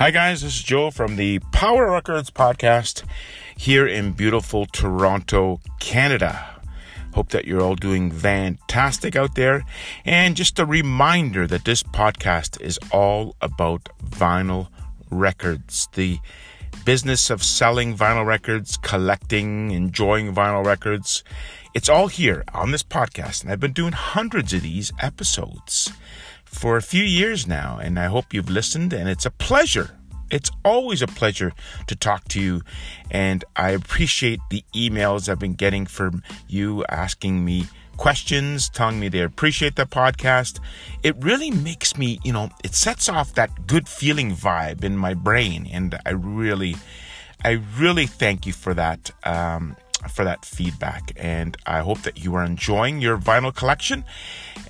[0.00, 0.40] Hi, guys.
[0.40, 3.02] This is Joe from the Power Records podcast
[3.54, 6.62] here in beautiful Toronto, Canada.
[7.12, 9.62] Hope that you're all doing fantastic out there.
[10.06, 14.68] And just a reminder that this podcast is all about vinyl
[15.10, 15.86] records.
[15.92, 16.18] The
[16.86, 21.22] business of selling vinyl records, collecting, enjoying vinyl records.
[21.74, 23.42] It's all here on this podcast.
[23.42, 25.92] And I've been doing hundreds of these episodes
[26.50, 29.96] for a few years now, and I hope you've listened, and it's a pleasure.
[30.30, 31.52] It's always a pleasure
[31.86, 32.62] to talk to you,
[33.10, 39.08] and I appreciate the emails I've been getting from you asking me questions, telling me
[39.08, 40.58] they appreciate the podcast.
[41.02, 45.14] It really makes me, you know, it sets off that good feeling vibe in my
[45.14, 46.76] brain, and I really,
[47.44, 49.12] I really thank you for that.
[49.24, 49.76] Um,
[50.08, 51.12] for that feedback.
[51.16, 54.04] And I hope that you are enjoying your vinyl collection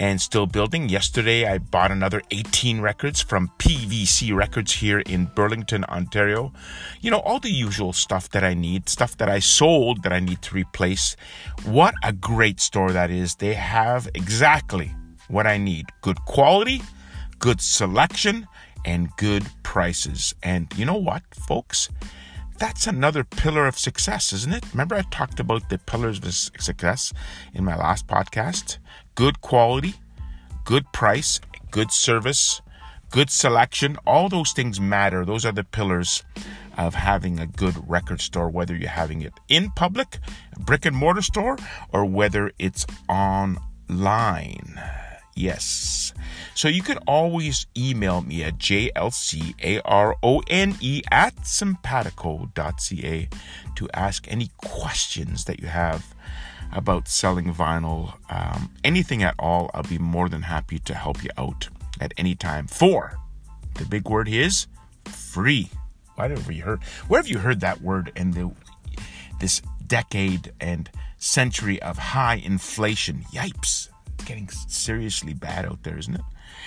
[0.00, 0.88] and still building.
[0.88, 6.52] Yesterday, I bought another 18 records from PVC Records here in Burlington, Ontario.
[7.00, 10.20] You know, all the usual stuff that I need, stuff that I sold that I
[10.20, 11.16] need to replace.
[11.64, 13.34] What a great store that is.
[13.36, 14.94] They have exactly
[15.28, 16.82] what I need good quality,
[17.38, 18.46] good selection,
[18.84, 20.34] and good prices.
[20.42, 21.90] And you know what, folks?
[22.58, 24.64] That's another pillar of success, isn't it?
[24.72, 27.12] Remember, I talked about the pillars of success
[27.54, 28.78] in my last podcast
[29.14, 29.94] good quality,
[30.64, 32.60] good price, good service,
[33.10, 33.96] good selection.
[34.06, 35.24] All those things matter.
[35.24, 36.22] Those are the pillars
[36.76, 40.18] of having a good record store, whether you're having it in public,
[40.58, 41.56] brick and mortar store,
[41.92, 44.80] or whether it's online.
[45.38, 46.12] Yes.
[46.56, 49.84] So you can always email me at jlcarone
[51.12, 53.28] at sympatico.ca
[53.76, 56.12] to ask any questions that you have
[56.72, 58.14] about selling vinyl.
[58.28, 61.68] Um, anything at all, I'll be more than happy to help you out
[62.00, 62.66] at any time.
[62.66, 63.16] For
[63.74, 64.66] the big word is
[65.04, 65.70] free.
[66.16, 66.82] Why have you heard?
[67.06, 68.50] Where have you heard that word in the
[69.38, 73.24] this decade and century of high inflation?
[73.32, 73.88] Yipes!
[74.24, 76.20] Getting seriously bad out there, isn't it?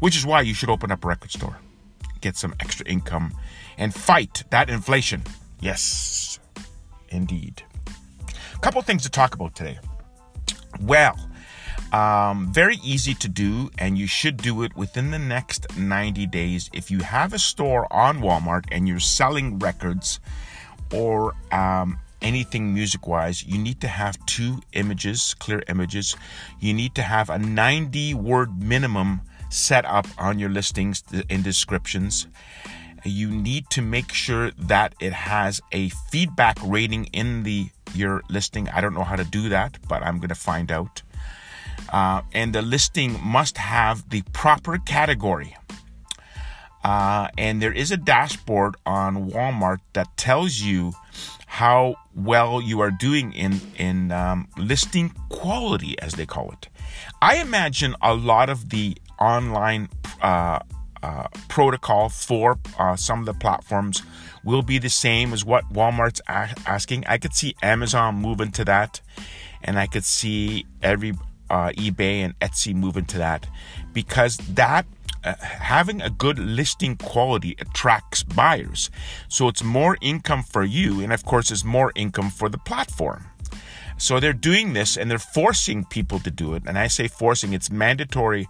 [0.00, 1.58] Which is why you should open up a record store,
[2.20, 3.34] get some extra income,
[3.78, 5.22] and fight that inflation.
[5.60, 6.38] Yes,
[7.08, 7.62] indeed.
[8.54, 9.78] A couple things to talk about today.
[10.80, 11.18] Well,
[11.92, 16.70] um, very easy to do, and you should do it within the next 90 days.
[16.72, 20.18] If you have a store on Walmart and you're selling records
[20.92, 26.16] or um, anything music wise, you need to have two images, clear images.
[26.60, 32.26] You need to have a 90 word minimum set up on your listings in descriptions.
[33.04, 38.68] You need to make sure that it has a feedback rating in the your listing.
[38.68, 41.02] I don't know how to do that, but I'm going to find out.
[41.92, 45.56] Uh, and the listing must have the proper category.
[46.84, 50.92] Uh, and there is a dashboard on Walmart that tells you
[51.46, 56.68] how well you are doing in in um, listing quality, as they call it.
[57.20, 59.88] I imagine a lot of the online
[60.22, 60.60] uh,
[61.02, 64.02] uh, protocol for uh, some of the platforms
[64.44, 67.04] will be the same as what Walmart's a- asking.
[67.06, 69.00] I could see Amazon move into that,
[69.62, 71.12] and I could see every
[71.50, 73.46] uh, eBay and Etsy move into that
[73.92, 74.86] because that
[75.24, 78.90] uh, having a good listing quality attracts buyers.
[79.28, 83.24] So it's more income for you, and of course, it's more income for the platform.
[83.98, 86.64] So they're doing this and they're forcing people to do it.
[86.66, 88.48] And I say forcing, it's mandatory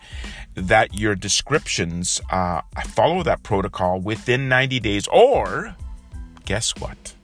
[0.55, 5.77] that your descriptions uh, follow that protocol within 90 days, or
[6.47, 7.15] guess what?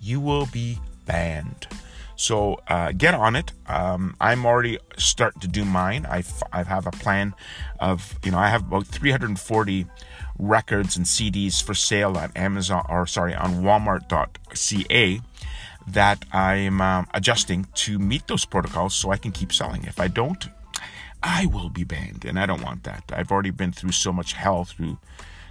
[0.00, 1.68] You will be banned.
[2.16, 3.52] So uh, get on it.
[3.66, 6.06] Um, I'm already starting to do mine.
[6.06, 7.34] I I have a plan
[7.78, 9.86] of you know I have about 340
[10.38, 15.20] records and CDs for sale on Amazon or sorry on Walmart.ca
[15.88, 19.84] that I'm um, adjusting to meet those protocols so I can keep selling.
[19.84, 20.48] If I don't,
[21.22, 23.04] I will be banned, and I don't want that.
[23.12, 24.98] I've already been through so much hell through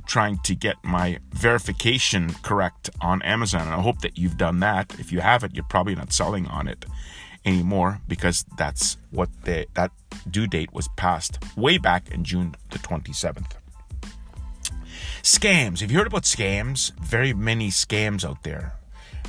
[0.06, 3.62] trying to get my verification correct on Amazon.
[3.62, 4.94] And I hope that you've done that.
[5.00, 6.86] If you haven't, you're probably not selling on it
[7.46, 9.92] anymore because that's what the, that
[10.30, 13.52] due date was passed way back in June the 27th.
[15.22, 15.80] Scams.
[15.80, 16.92] Have you heard about scams?
[17.00, 18.74] Very many scams out there.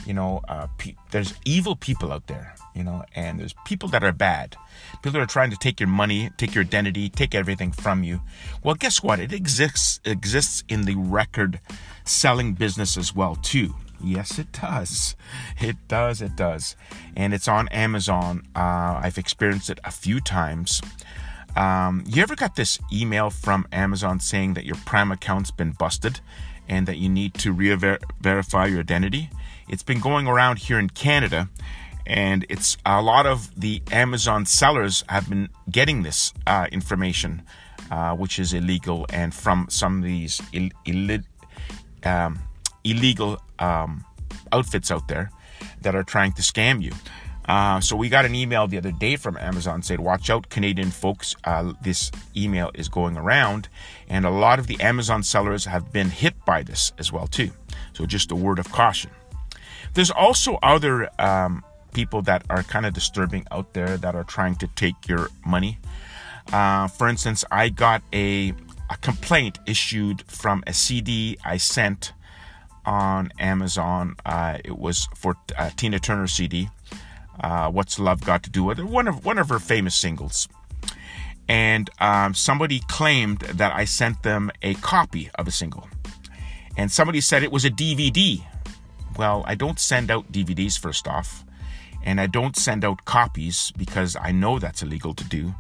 [0.07, 4.05] You know, uh, pe- there's evil people out there, you know, and there's people that
[4.05, 4.57] are bad.
[5.03, 8.21] People that are trying to take your money, take your identity, take everything from you.
[8.63, 9.19] Well, guess what?
[9.19, 11.61] It exists exists in the record
[12.05, 13.75] selling business as well, too.
[14.03, 15.17] Yes, it does.
[15.61, 16.23] It does.
[16.23, 16.77] It does.
[17.17, 18.43] And it's on Amazon.
[18.55, 20.83] Uh, I've experienced it a few times.
[21.57, 26.21] Um, you ever got this email from Amazon saying that your Prime account's been busted?
[26.69, 27.75] And that you need to re
[28.21, 29.31] verify your identity.
[29.69, 31.49] It's been going around here in Canada,
[32.07, 37.43] and it's a lot of the Amazon sellers have been getting this uh, information,
[37.91, 41.21] uh, which is illegal, and from some of these Ill- Ill-
[42.05, 42.39] um,
[42.85, 44.05] illegal um,
[44.53, 45.31] outfits out there
[45.83, 46.93] that are trying to scam you.
[47.49, 50.91] Uh, so we got an email the other day from Amazon said, "Watch out, Canadian
[50.91, 51.37] folks!
[51.45, 53.69] Uh, this email is going around,
[54.09, 57.51] and a lot of the Amazon sellers have been hit by this as well too.
[57.93, 59.11] So just a word of caution.
[59.95, 64.57] There's also other um, people that are kind of disturbing out there that are trying
[64.57, 65.79] to take your money.
[66.53, 68.53] Uh, for instance, I got a,
[68.91, 72.13] a complaint issued from a CD I sent
[72.85, 74.17] on Amazon.
[74.25, 76.69] Uh, it was for uh, Tina Turner CD.
[77.41, 78.85] Uh, What's Love Got to Do with It?
[78.85, 80.49] One of one of her famous singles.
[81.49, 85.89] And um, somebody claimed that I sent them a copy of a single,
[86.77, 88.45] and somebody said it was a DVD.
[89.17, 91.45] Well, I don't send out DVDs first off,
[92.03, 95.55] and I don't send out copies because I know that's illegal to do.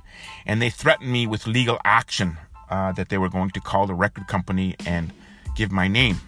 [0.44, 2.36] And they threatened me with legal action
[2.68, 5.12] uh, that they were going to call the record company and
[5.54, 6.20] give my name.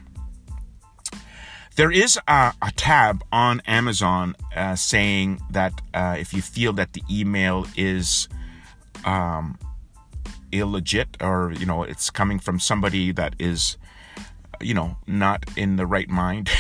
[1.79, 6.93] There is a, a tab on Amazon uh, saying that uh, if you feel that
[6.93, 8.29] the email is
[9.05, 9.57] um,
[10.51, 13.77] illegit or you know it's coming from somebody that is
[14.61, 16.51] you know not in the right mind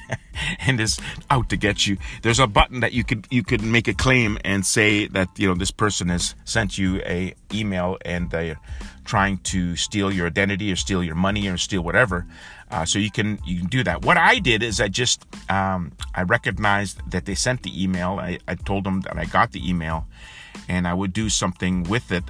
[0.66, 1.00] and is
[1.30, 4.36] out to get you there's a button that you could you could make a claim
[4.44, 8.60] and say that you know this person has sent you a email and they're
[9.06, 12.26] trying to steal your identity or steal your money or steal whatever
[12.70, 14.04] uh, so you can you can do that.
[14.04, 18.18] What I did is I just um, I recognized that they sent the email.
[18.20, 20.06] I, I told them that I got the email,
[20.68, 22.24] and I would do something with it.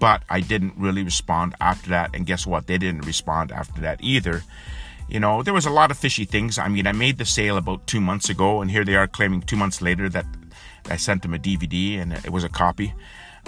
[0.00, 2.10] But I didn't really respond after that.
[2.14, 2.66] And guess what?
[2.66, 4.42] They didn't respond after that either.
[5.08, 6.58] You know, there was a lot of fishy things.
[6.58, 9.42] I mean, I made the sale about two months ago, and here they are claiming
[9.42, 10.26] two months later that
[10.90, 12.94] I sent them a DVD and it was a copy.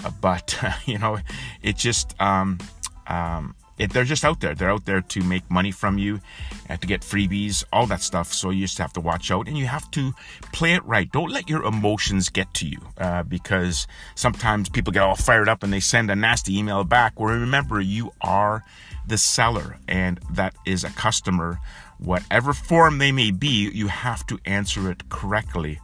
[0.03, 1.19] Uh, but you know,
[1.61, 2.59] it just um,
[3.07, 4.55] um, it, they're just out there.
[4.55, 6.19] They're out there to make money from you,
[6.67, 8.33] and to get freebies, all that stuff.
[8.33, 10.13] So you just have to watch out, and you have to
[10.53, 11.11] play it right.
[11.11, 15.63] Don't let your emotions get to you, uh, because sometimes people get all fired up
[15.63, 17.19] and they send a nasty email back.
[17.19, 18.63] Well, remember, you are
[19.07, 21.59] the seller, and that is a customer.
[21.99, 25.79] Whatever form they may be, you have to answer it correctly,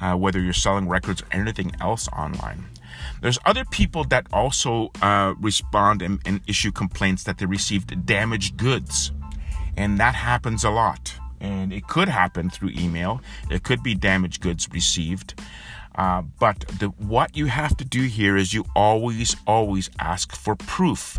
[0.00, 2.64] uh, whether you're selling records or anything else online.
[3.20, 8.56] There's other people that also uh, respond and, and issue complaints that they received damaged
[8.56, 9.12] goods.
[9.76, 11.14] And that happens a lot.
[11.40, 13.20] And it could happen through email,
[13.50, 15.40] it could be damaged goods received.
[15.94, 20.56] Uh, but the, what you have to do here is you always, always ask for
[20.56, 21.18] proof.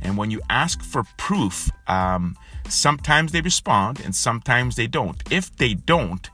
[0.00, 2.36] And when you ask for proof, um,
[2.72, 5.22] sometimes they respond and sometimes they don't.
[5.30, 6.28] If they don't,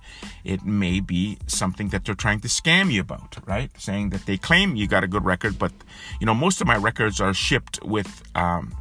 [0.44, 3.70] it may be something that they're trying to scam you about, right?
[3.79, 5.73] Saying that they claim you got a good record, but
[6.20, 8.75] you know most of my records are shipped with, um,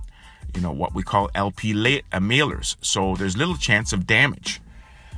[0.55, 4.61] you know, what we call LP la- uh, mailers, so there's little chance of damage.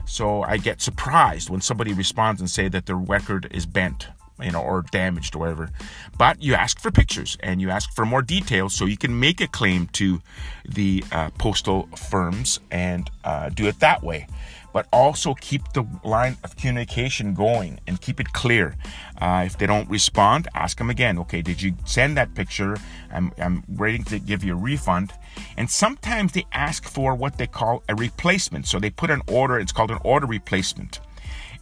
[0.05, 4.09] So I get surprised when somebody responds and say that their record is bent
[4.41, 5.69] you know, or damaged or whatever.
[6.17, 9.41] But you ask for pictures and you ask for more details so you can make
[9.41, 10.21] a claim to
[10.65, 14.27] the uh, postal firms and uh, do it that way
[14.73, 18.75] but also keep the line of communication going and keep it clear.
[19.21, 21.17] Uh, if they don't respond, ask them again.
[21.19, 22.75] Okay, did you send that picture?
[23.11, 25.13] I'm, I'm waiting to give you a refund.
[25.57, 28.67] And sometimes they ask for what they call a replacement.
[28.67, 30.99] So they put an order, it's called an order replacement.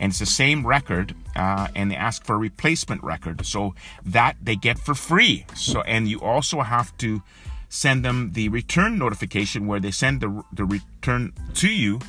[0.02, 3.46] And it's the same record, uh, and they ask for a replacement record.
[3.46, 5.46] So that they get for free.
[5.56, 7.22] So, and you also have to
[7.70, 12.00] send them the return notification where they send the, the return to you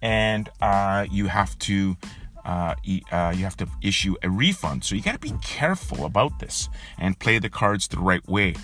[0.00, 1.96] and uh, you have to
[2.44, 2.74] uh,
[3.12, 4.84] uh, you have to issue a refund.
[4.84, 6.68] So you got to be careful about this
[6.98, 8.54] and play the cards the right way.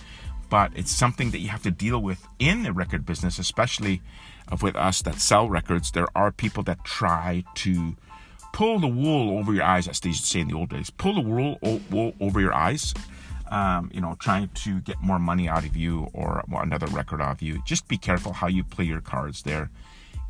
[0.51, 4.03] But it's something that you have to deal with in the record business, especially
[4.63, 5.93] with us that sell records.
[5.93, 7.97] There are people that try to
[8.52, 10.90] pull the wool over your eyes, as they used to say in the old days.
[10.90, 11.59] Pull the wool,
[11.90, 12.95] wool over your eyes.
[13.50, 17.33] Um, you know, trying to get more money out of you or another record out
[17.33, 17.62] of you.
[17.64, 19.71] Just be careful how you play your cards there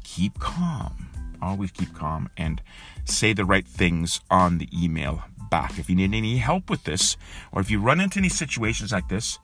[0.09, 1.09] keep calm.
[1.41, 2.63] Always keep calm and
[3.05, 5.79] say the right things on the email back.
[5.79, 7.17] If you need any help with this,
[7.53, 9.39] or if you run into any situations like this,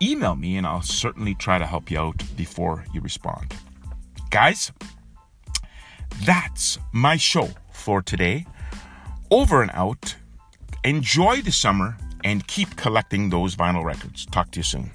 [0.00, 3.54] email me and I'll certainly try to help you out before you respond.
[4.30, 4.72] Guys,
[6.24, 7.50] that's my show
[7.86, 8.44] for today.
[9.30, 10.16] Over and out.
[10.82, 14.26] Enjoy the summer and keep collecting those vinyl records.
[14.26, 14.90] Talk to you soon.